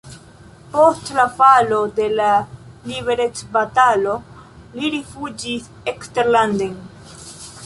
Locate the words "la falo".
1.17-1.81